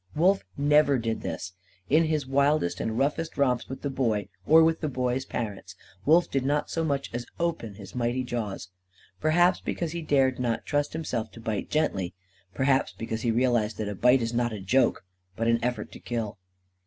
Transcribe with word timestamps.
Wolf 0.15 0.43
never 0.57 0.97
did 0.97 1.21
this. 1.21 1.53
In 1.87 2.05
his 2.05 2.25
wildest 2.25 2.79
and 2.79 2.97
roughest 2.97 3.37
romps 3.37 3.69
with 3.69 3.83
the 3.83 3.89
Boy 3.91 4.29
or 4.47 4.63
with 4.63 4.81
the 4.81 4.89
Boy's 4.89 5.25
parents, 5.25 5.75
Wolf 6.07 6.27
did 6.31 6.43
not 6.43 6.71
so 6.71 6.83
much 6.83 7.11
as 7.13 7.27
open 7.39 7.75
his 7.75 7.93
mighty 7.93 8.23
jaws. 8.23 8.69
Perhaps 9.19 9.59
because 9.61 9.91
he 9.91 10.01
dared 10.01 10.39
not 10.39 10.65
trust 10.65 10.93
himself 10.93 11.29
to 11.33 11.39
bite 11.39 11.69
gently. 11.69 12.15
Perhaps 12.55 12.95
because 12.97 13.21
he 13.21 13.29
realised 13.29 13.77
that 13.77 13.87
a 13.89 13.93
bite 13.93 14.23
is 14.23 14.33
not 14.33 14.51
a 14.51 14.59
joke, 14.59 15.05
but 15.35 15.47
an 15.47 15.59
effort 15.63 15.91
to 15.91 15.99
kill. 15.99 16.39